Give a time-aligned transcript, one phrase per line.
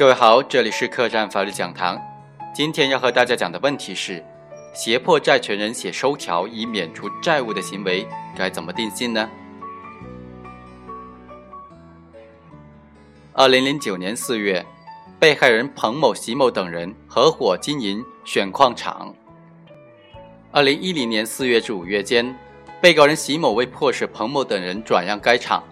[0.00, 2.00] 各位好，这里是客栈法律讲堂。
[2.54, 4.24] 今天要和大家讲的问题是：
[4.72, 9.28] 胁迫债权人写收条以免除债务的行为该怎么定性呢？
[13.34, 14.64] 二零零九年四月，
[15.18, 19.14] 被害人彭某、席某等人合伙经营选矿厂。
[20.50, 22.34] 二零一零年四月至五月间，
[22.80, 25.62] 被告人席某为迫使彭某等人转让该厂，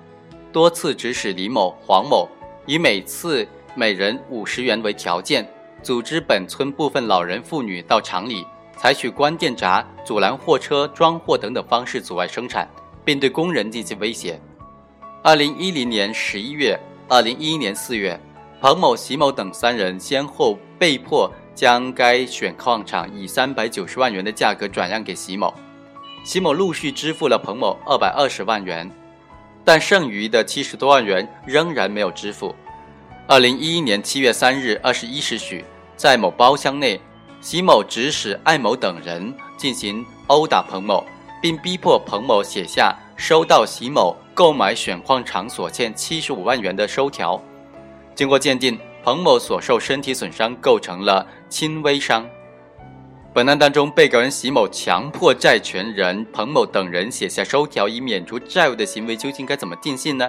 [0.52, 2.28] 多次指使李某、黄某
[2.66, 5.48] 以每次每人五十元为条件，
[5.84, 8.44] 组织本村部分老人妇女到厂里，
[8.76, 12.68] 采取关电闸、阻拦货车装货等等方式阻碍生产，
[13.04, 14.40] 并对工人进行威胁。
[15.22, 18.18] 二零一零年十一月、二零一一年四月，
[18.60, 21.32] 彭某、席某等三人先后被迫。
[21.54, 25.52] 将该选矿厂以三百九十万元的价格转让给席某，
[26.24, 28.88] 席某陆续支付了彭某二百二十万元，
[29.64, 32.54] 但剩余的七十多万元仍然没有支付。
[33.30, 35.62] 二零一一年七月三日二十一时许，
[35.98, 36.98] 在某包厢内，
[37.42, 41.04] 席某指使艾某等人进行殴打彭某，
[41.42, 47.38] 并逼迫彭某写下收到席某购买选矿场所欠七十五万元的收条。
[48.14, 48.78] 经过鉴定。
[49.04, 52.28] 彭某所受身体损伤构成了轻微伤。
[53.32, 60.28] 本案当中，被告人席某强迫债权人彭某等人写下收条以免除债务的行为，究竟该怎么定性呢？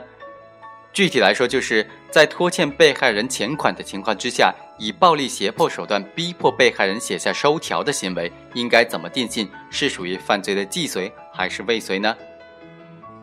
[0.94, 9.48] 具体来说，就是在拖欠被害人钱款的情况之下，以暴力胁迫手段逼迫被害人写下收条的行为，应该怎么定性？
[9.70, 12.16] 是属于犯罪的既遂还是未遂呢？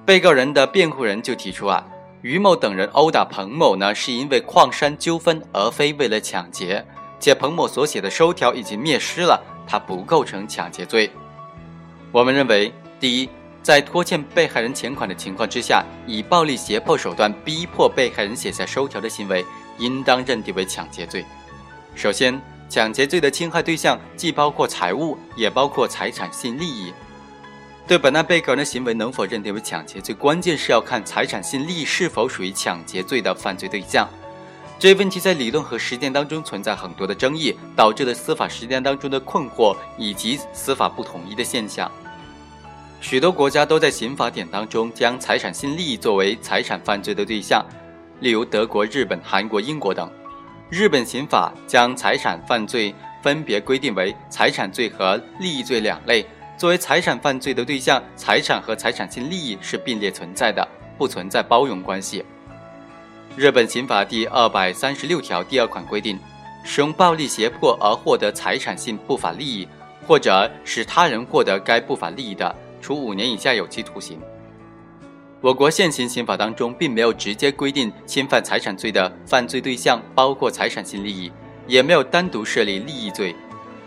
[0.04, 1.84] 被告人的辩护人就提出啊。
[2.22, 6.84] 于某等人殴打彭某呢，是因为矿山纠纷，而非为了抢劫。
[7.18, 11.10] 且彭某所写的收条已经灭失了，他不构成抢劫罪。
[12.12, 13.28] 我们认为，第一，
[13.66, 19.44] 在拖欠被害人钱款的情况之下，以暴力胁迫手段逼迫被害人写下收条的行为，
[19.78, 21.24] 应当认定为抢劫罪。
[21.96, 26.92] 首先，抢劫罪的侵害对象既包括财物，也包括财产性利益。
[27.88, 34.08] 对本案被告人的行为能否认定为抢劫罪，关键是要看财产性利益是否属于抢劫罪的犯罪对象。
[34.78, 41.90] 这一问题在理论和实践当中存在很多的争议，导致了司法实践当中的困惑以及司法不统一的现象。
[43.00, 47.64] 许多国家都在刑法典当中将财产性利益作为财产犯罪的对象，
[48.20, 50.10] 例如德国、日本、韩国、英国等。
[50.70, 52.92] 日本刑法将财产犯罪
[53.22, 56.26] 分别规定为财产罪和利益罪两类。
[56.58, 60.66] 作为财产犯罪的对象，财产和财产性利益是并列存在的，
[60.98, 62.24] 不存在包容关系。
[63.36, 66.18] 日本刑法第二百三十六条第二款规定，
[66.64, 69.68] 使用暴力胁迫而获得财产性不法利益，
[70.06, 74.20] 或者使他人获得该不法利益的，处五年以下有期徒刑。
[75.40, 81.32] 我国现行刑法当中并没有直接规定侵犯财产罪的犯罪对象包括财产性利益，
[81.66, 83.34] 也没有单独设立利益罪。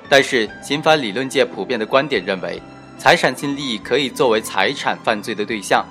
[0.10, 2.62] 但是，刑法理论界普遍的观点认为，
[2.98, 5.86] 财产性利益可以作为财产犯罪的对象。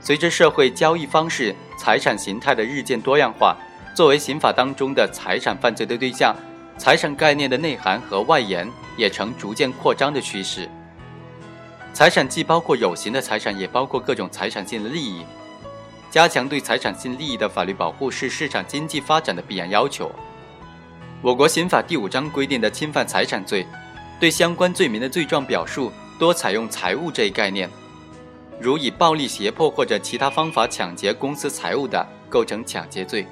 [0.00, 3.56] 随着社会交易方式、财产形态的日渐多样化，
[3.92, 6.32] 作为刑法当中的财产犯罪的对象，
[6.78, 10.68] 财产概念的内涵和外延也呈逐渐扩张的趋势。
[11.92, 15.24] 财产既包括有形的财产，也包括各种财产性的利益。
[16.10, 20.10] 加强对财产性利益的法律保护是市场经济发展的必然要求。
[21.22, 23.66] 我国刑法第五章规定的侵犯财产罪，
[24.18, 27.68] 对相关罪名的罪状表述多采用财物这一概念，
[28.58, 33.26] 如以暴力胁迫或者其他方法抢劫公司财物的，构成抢劫罪。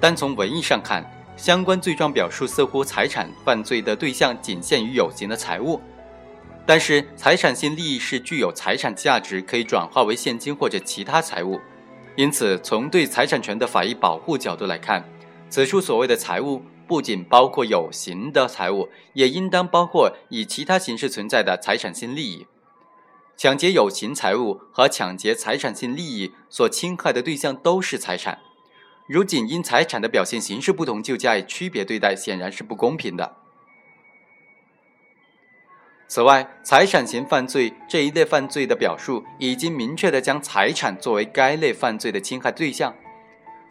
[0.00, 1.04] 单从文义上看，
[1.36, 5.80] 相关罪状表述似乎财产犯罪的对象仅限于有形的财物，
[6.66, 11.60] 但是财产性利益是具有财产价值，可以转化为现金或者其他财物，
[12.16, 15.04] 因此从对财产权的法益保护角度来看。
[15.48, 22.46] 此处所谓的财物，不仅包括有形的财物，也应当包括以其他形式存在的财产性利益。
[23.36, 28.38] 抢劫有形财物和抢劫财产性利益所侵害的对象都是财产，
[29.08, 33.38] 如仅因财产的表现形式不同就加以区别对待，显然是不公平的。
[36.10, 42.92] 此外，财产型犯罪这一类犯罪的表述，已经明确的将财产作为该类犯罪的侵害对象。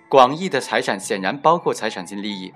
[0.07, 2.53] 广义的财产显然包括财产性利益。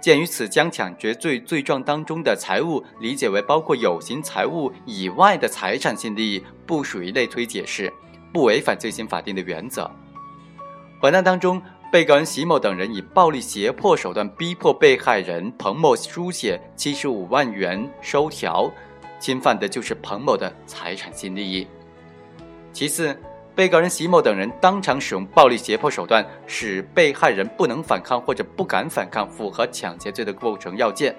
[0.00, 7.92] 鉴于此，将抢劫罪罪状当中的财物理解为包括有形财物以外的财产性利益，不属于类推解释，
[8.32, 9.88] 不违反罪行法定的原则。
[11.00, 18.68] 本案当中，被告人席某等人以暴力胁迫手段逼迫被害人彭某书写七十五万元收条，
[19.22, 21.64] 侵犯的就是彭某的财产性利益。
[22.72, 23.16] 其次，
[23.54, 31.14] 被告人席某等人当场使用暴力胁迫手段，使被害人不能反抗或者不敢反抗，符合抢劫罪的构成要件。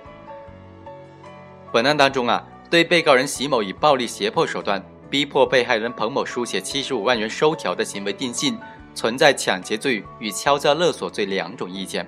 [1.71, 8.59] 本案当中啊，对被告人席某以暴力胁迫手段逼迫被害人彭某书写七十五万元收条的行为定性，
[8.93, 12.05] 存在抢劫罪与敲诈勒索罪两种意见。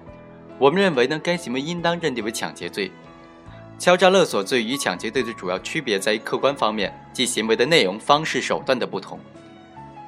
[0.60, 2.92] 我们认为呢，该行为应当认定为抢劫罪。
[3.78, 9.20] 敲诈勒索罪与抢劫罪的主要区别在于客观方面，即行为的内容、方式、手段的不同。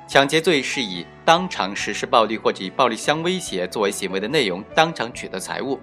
[0.08, 5.78] 抢劫罪是以当场实施暴力或者以暴力相威胁作为行为的内容，当场取得财物；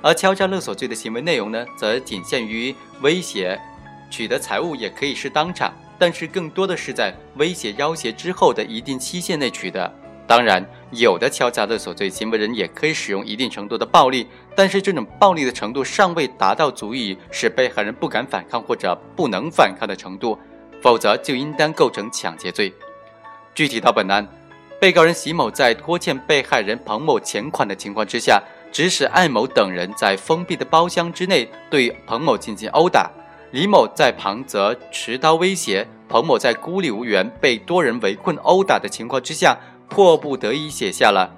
[0.00, 3.60] 而敲诈勒索罪的行为内容呢，则仅限于威胁，
[4.08, 9.92] 取得财物也可以是当场，但是更多的是在威胁要挟之后的一定期限内取得。
[10.26, 14.26] 当然，有的敲诈勒索罪行为人也可以使用一定程度的暴力，
[14.56, 20.36] 但是这种暴力的程度尚未达到足以使被害人不敢反抗或者不能反抗的程度，
[20.82, 22.72] 否则就应当构成抢劫罪。
[23.54, 24.26] 具体到本案，
[24.80, 33.08] 被告人席某在拖欠被害人彭某钱款的情况之下，指使艾某等人在封闭的包厢之内对彭某进行殴打，
[33.52, 39.58] 李某在旁则持刀威胁彭某，在孤立无援、被多人围困殴打的情况之下，
[39.88, 41.30] 迫不得已写下了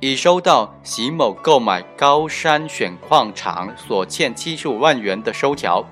[0.00, 5.84] 已收到席某购买高山选矿场所欠七十五万元的收条。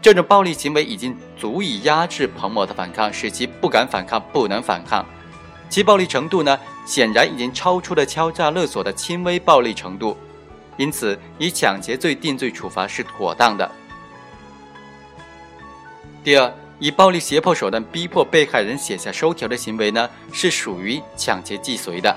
[0.00, 5.04] 这种暴力行为已经足以压制彭某的反抗，使其不敢反抗、不能反抗。
[5.68, 10.16] 其暴力程度呢，显然已经超出了敲诈勒索的轻微暴力程度，
[10.76, 13.70] 因此以抢劫罪定罪处罚是妥当的。
[16.24, 22.16] 第二，以暴力胁迫手段逼迫被害人写下收条的行为呢，是属于抢劫既遂的。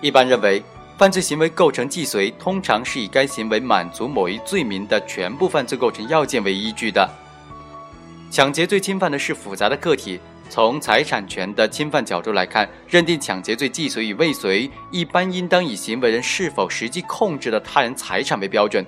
[0.00, 0.62] 一般认为。
[0.98, 7.06] 犯罪行为构成既遂，通常是以该行为满足某一罪名的全部犯罪构成要件为依据的。
[8.30, 10.18] 抢劫罪侵犯的是复杂的个体，
[10.48, 18.82] 从财产权的侵犯角度来看，认定抢劫罪既遂与未遂，一般应当以行为人是否实际控制了他人财产为标准。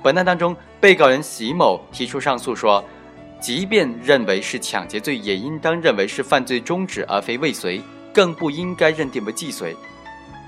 [0.00, 2.84] 本案当中，被告人席某提出上诉说，
[3.42, 7.82] 即便认为是抢劫罪，也应当认为是犯罪中止而非未遂，
[8.14, 9.74] 更不应该认定为既遂。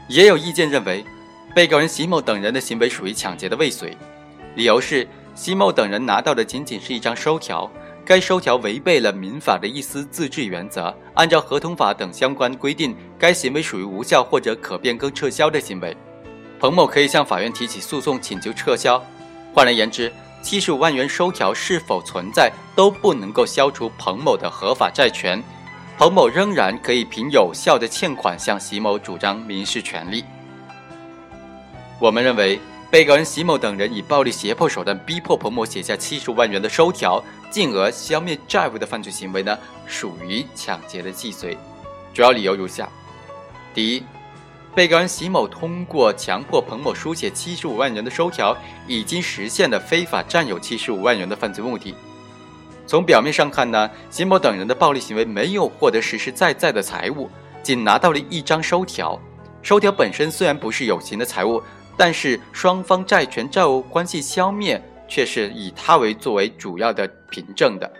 [0.08, 1.04] 也有意见认为，
[1.56, 3.96] 被告人席某等人的行为属于抢劫的未遂，
[4.54, 7.68] 理由是席某等人拿到的仅仅是一张收条，
[8.04, 15.96] 该收条违背了民法的一私自治原则，按照合同法等相关规定，该行为属于无效或者可变更撤销的行为。
[16.60, 19.04] 彭某可以向法院提起诉讼，请求撤销。
[19.52, 20.12] 换而言之，
[20.44, 25.42] 七十五万元收条是否存在，都不能够消除彭某的合法债权。
[25.96, 30.22] 彭某仍然可以凭有效的欠款向席某主张民事权利。
[31.98, 32.60] 我们认为，
[32.90, 41.56] 被告人席某等人以暴力胁迫手段逼迫彭某写下七十五万元的收条，进而消灭债务的犯罪行为呢，属于抢劫的既遂。
[42.12, 42.86] 主要理由如下：
[43.72, 44.02] 第一，
[44.74, 48.56] 被告人席某通过强迫彭某书写七十五万元的收条，
[48.88, 51.94] 已经实现了非法占有七十五万元的犯罪目的。
[52.84, 57.30] 从表面上看呢，席某等人的暴力行为没有获得实实在在的财物，
[57.62, 59.18] 仅拿到了一张收条。
[59.62, 61.62] 收条本身虽然不是有形的财物，
[61.96, 67.90] 但是双方债权债务关系消灭却是以它为作为主要的凭证的。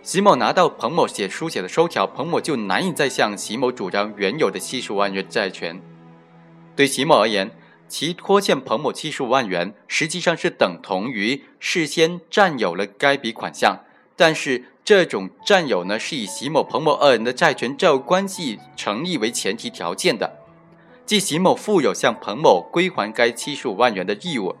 [0.00, 5.78] 席某拿到彭某写书写的收条，彭某就难以再向席某主张原有的七十五万元债权。
[6.78, 7.50] 对席某而言，
[7.88, 13.80] 其拖欠彭某七十五万元，实际上是等同于事先占有了该笔款项。
[14.14, 20.38] 但是这种占有呢，是以席某、彭某二人的债权债务关系成立为前提条件的，
[21.04, 24.54] 即席某负有向彭某归还该七十五万元的义务。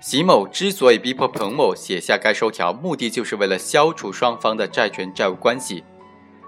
[0.00, 5.82] 席某之所以逼迫彭某写下该收条，目的就是为了消除双方的债权债务关系，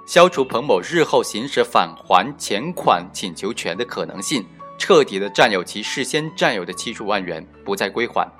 [0.06, 4.46] 消除彭某日后行使返还钱款请求权的可能性，
[4.78, 8.30] 彻底的占有其事先占有的七十五万元，不再归还。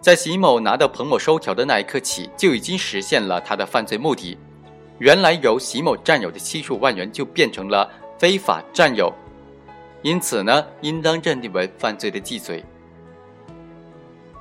[0.00, 4.38] 在席某拿到彭某收条的那一刻起，就已经实现了他的犯罪目的。
[4.98, 9.12] 原来由席某占有的七十五万元就变成了非法占有，
[10.02, 12.64] 因此呢，应当认定为犯罪的既遂。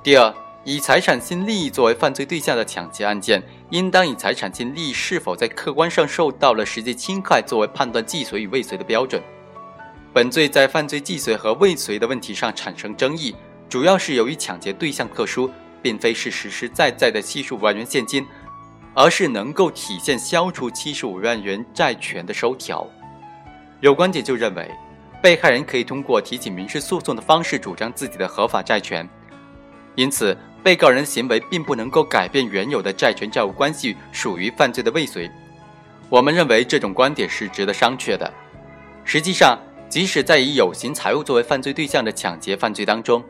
[0.02, 0.34] 第二，
[0.64, 9.22] 以财产性利益作为犯罪对象的抢劫案件，应当以财产性利益是否在客观上受到了实际侵害作为判断既遂与未遂的标准。
[10.12, 13.36] 本罪在犯罪既遂和未遂的问题上产生争议。
[13.70, 15.50] 主要是由于抢劫对象特殊，
[15.82, 18.26] 并非是实实在在的七十五万元现金，
[18.96, 22.88] 而是能够体现消除七十五万元债权的收条。
[23.80, 24.72] 有观点就认为，
[25.22, 29.08] 被害人可以通过提起民事诉讼的方式主张自己的合法债权，
[29.94, 35.30] 因此被告人行为并不能够改变原有的债权债务关系，属于犯罪的未遂。
[36.10, 38.34] 我们认为这种观点是值得商榷的。
[39.04, 43.24] 实际上，即使在以有形财物作为犯罪对象的抢劫犯罪当中，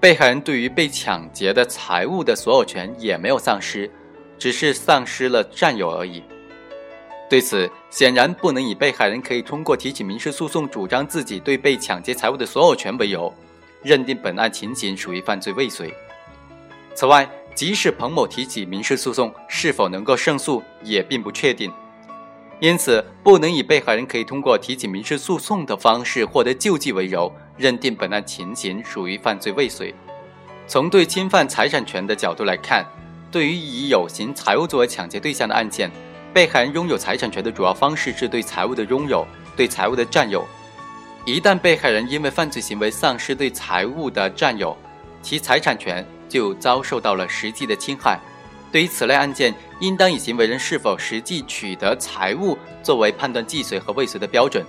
[0.00, 3.90] 被害人对于被抢劫的财物的所有权也没有丧失，
[4.38, 6.22] 只是丧失了占有而已。
[7.28, 13.32] 对此，显然不能以被害人可以通过提起民事诉讼主张自己对被抢劫财物的所有权为由，
[13.82, 15.92] 认定本案情形属于犯罪未遂。
[16.94, 21.72] 此外，即使彭某提起民事诉讼，是否能够胜诉也并不确定。
[22.64, 29.94] 因此，不能以被害人可以通过提起民事诉讼的方式获得救济为由，认定本案情形属于犯罪未遂。
[30.66, 32.82] 从对侵犯财产权的角度来看，
[33.30, 35.90] 对于以有形财物作为抢劫对象的案件，
[36.32, 40.42] 被害人拥有财产权的主要方式是对财物的拥有、对财物的占有。
[41.26, 44.74] 一旦被害人因为犯罪行为丧失对财物的占有，
[45.20, 48.18] 其财产权就遭受到了实际的侵害。
[48.72, 49.54] 对于此类案件，
[49.84, 54.64] 应当以行为人是否实际取得财物作为判断既遂和未遂的标准。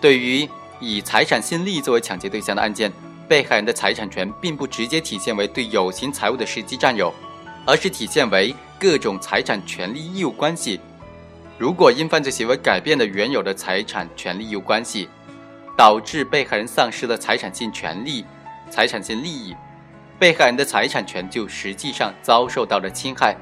[0.00, 0.48] 对于
[0.78, 2.92] 以财产性利益作为抢劫对象的案件，
[3.28, 7.12] 被害人的财产权并不直接体现为对有形财物的实际占有，
[7.66, 10.80] 而是体现为各种财产权利义务关系。
[11.58, 15.08] 如果因犯罪行为改变了原有的财产权利义务关系，
[15.76, 18.24] 导致被害人丧失了财产性权利、
[18.70, 19.54] 财产性利益。
[20.18, 23.36] 被害人的财产权就实际上遭受到了侵害。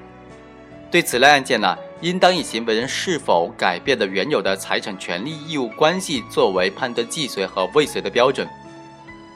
[0.90, 8.48] 对此类案件呢，应当以行为人是否改变了原有的财产权利义务关系作为判断既遂和未遂的标准。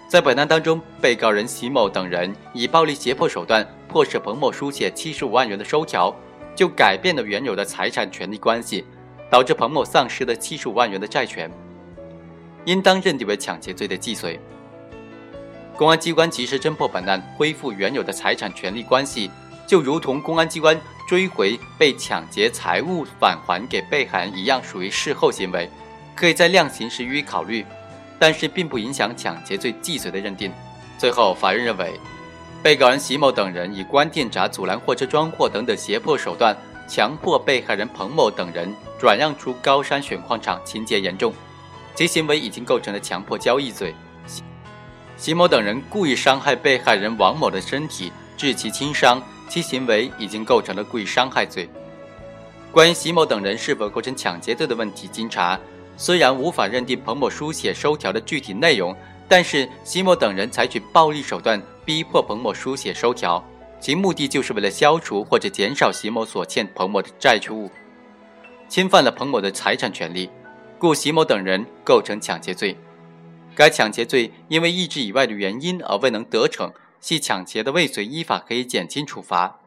[0.08, 6.14] 在本案当中，被告人席某等人以暴力胁迫手段迫使彭某书写七十五万元的收条，
[6.56, 8.84] 就改变了原有的财产权利关系，
[9.30, 11.48] 导致彭某丧失了七十五万元的债权，
[12.64, 14.40] 应当认定为抢劫罪的既遂。
[15.76, 19.30] 公安机关及时侦破本案，恢复原有的财产权利关系，
[19.66, 25.70] 就如同公安机关追回被抢劫财物返还给被害人一样，属于事后行为，
[26.14, 27.64] 可以在量刑时予以考虑，
[28.18, 30.52] 但是并不影响抢劫罪既遂的认定。
[30.98, 32.00] 最后，法院认为，
[32.62, 36.56] 被告人席某等人以关电闸、阻拦货车装货等等胁迫手段，
[36.88, 41.34] 强迫被害人彭某等人转让出高山选矿场，情节严重，
[41.94, 43.94] 其行为已经构成了强迫交易罪。
[45.16, 51.68] 席某等人故意伤害被害人王某的身体，致其轻伤，其行为已经构成了故意伤害罪。
[52.72, 55.58] 关于席某等人是否构成抢劫罪的问题，经查，
[55.96, 58.96] 虽然无法认定彭某书写收条的具体内容，
[59.28, 63.42] 但是席某等人采取暴力手段逼迫彭某书写收条，
[63.78, 67.70] 其目的就是为了消除或者减少席某所欠彭某的债务，
[68.68, 70.28] 侵犯了彭某的财产权利，
[70.78, 72.76] 故席某等人构成抢劫罪。
[73.54, 76.72] 该抢劫罪因为意志以外的原因而未能得逞，
[77.04, 79.60] 系抢劫的未遂，依法可以减轻处罚。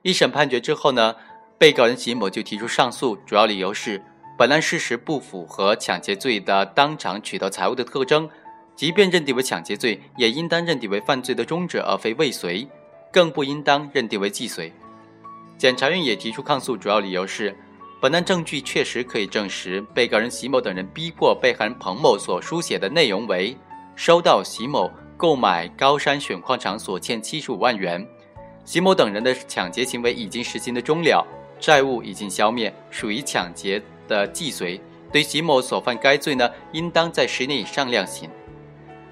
[0.00, 1.16] 一审判决之后呢，
[1.58, 4.02] 被告人席某就提出上诉，主要理由是
[4.38, 8.30] 本案事实不符合抢劫罪的当场取得财物的特征，
[8.74, 12.66] 即便认定为抢劫罪，也应当认定为犯罪的终止而非未遂，
[13.12, 14.72] 更不应当认定为既遂。
[15.58, 17.54] 检察院也提出抗诉，主要理由是。
[18.00, 23.54] 本案证据确实可以证实，被告人席某等人逼迫被害人彭某所书写的内容为：
[23.94, 28.06] 收到席某购买高山选矿场所欠七十五万元，
[28.64, 31.26] 席某等人的抢劫行为已经实行的终了，
[31.60, 34.80] 债务已经消灭，属于抢劫的既遂。
[35.12, 38.30] 对席某所犯该罪呢，应当在十年以上量刑。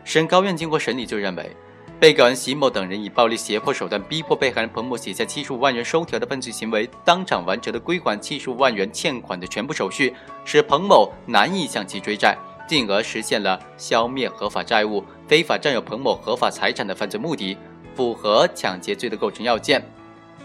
[0.04, 1.54] 省高院经过审理就认为。
[2.00, 12.38] 被告人席某等人以暴力胁迫手段逼迫被害人彭某写下七十五万元收条的犯罪行为，当场完成了归还七十五万元欠款的全部手续，使彭某难以向其追债，
[12.70, 17.56] 进而实现了消灭合法债务、非法占有彭某合法财产的犯罪目的，
[17.96, 19.82] 符合抢劫罪的构成要件，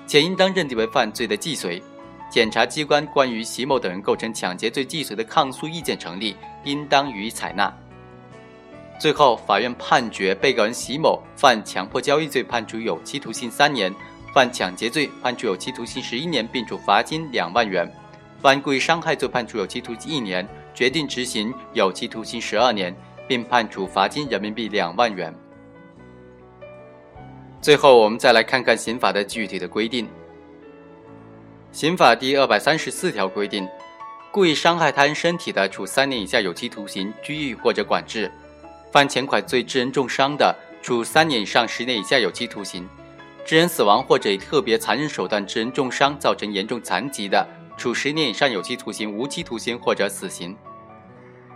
[0.08, 1.79] 且应当认定为犯罪的既遂。
[2.27, 7.72] 检察机关关于席某等人构成抢劫罪既遂的抗诉意见成立，应当予以采纳。
[9.00, 13.94] 最后，法院判决被告人席某犯强迫交易罪，判处有期徒刑三年；
[14.34, 17.88] 犯抢劫罪，判处有期徒刑十一年，并处罚金两万元；
[18.41, 22.94] 犯故意伤害罪，判处有期徒刑一年，决定执行有期徒刑十二年，
[23.27, 25.34] 并判处罚金人民币两万元。
[27.62, 30.08] 最后，我们再来看看刑法的具体的规定。
[31.72, 33.67] 刑法第二百三十四条规定，
[34.32, 38.29] 故意伤害他人身体的，处三年以下有期徒刑、拘役或者管制。
[38.91, 42.84] 犯前款罪致人重伤的，处三年以上十年以下有期徒刑；
[43.46, 47.48] 致人死亡或者以特别残忍手段致人重伤，造成严重残疾的，
[47.86, 50.58] 处十年以上有期徒刑、无期徒刑或者死刑。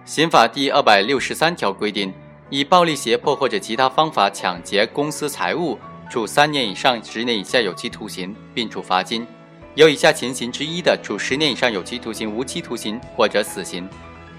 [0.05, 2.13] 刑法第二百六十三条规定，
[2.51, 5.75] 以暴力胁迫或者其他方法抢劫公私财物，
[6.07, 9.25] 处三年以上十年以下有期徒刑，并处罚金；
[9.73, 13.89] 有以下情形之一的，处十年以上有期徒刑、无期徒刑或者死刑，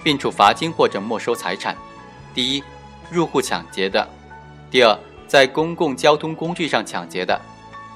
[0.04, 1.76] 并处罚金或者没收财产：
[2.32, 2.62] 第一，
[3.10, 4.06] 入户抢劫的；
[4.70, 7.36] 第二，在公共交通工具上抢劫的；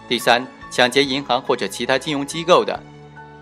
[0.09, 2.77] 第三，抢劫银行或者其他金融机构的；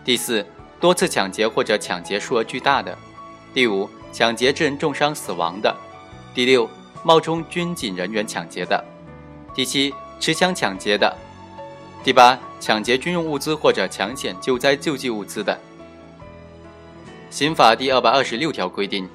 [0.04, 0.44] 第四，
[0.80, 2.92] 多次抢劫或者抢劫数额巨大的；
[3.54, 5.72] 第五，抢劫致人重伤死亡的；
[6.34, 6.68] 第六，
[7.04, 8.82] 冒充军警人员抢劫的；
[9.54, 11.14] 第七，持枪抢劫的；
[12.02, 15.56] 第八，抢劫军用物资或者抢险救灾救济物资的。
[17.30, 19.08] 刑法第二百二十六条规定，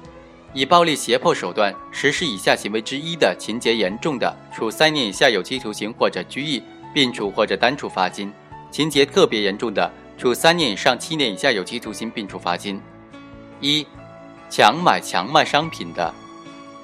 [0.54, 6.62] 以暴力胁迫手段实施以下行为之一的，情节严重的，处三年以下有期徒刑或者拘役，
[6.94, 8.30] 并处或者单处罚金；
[8.70, 12.82] 情节特别严重的，处三年以上七年以下有期徒刑，并处罚金。
[13.60, 13.86] 一、
[14.50, 16.12] 强买强卖商品的；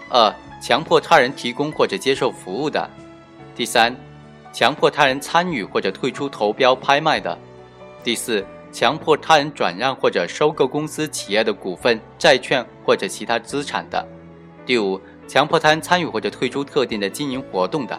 [0.08, 2.88] 二、强迫他人提供或者接受服务的；
[3.56, 3.94] 第三。
[4.52, 7.36] 强迫他人参与或者退出投标拍卖的；
[8.04, 14.00] 第四，强迫他人转让或者收购公司企业的股份、债券或者其他资产的；
[14.64, 17.98] 第五，强迫他人参与或者退出特定的经营活动的。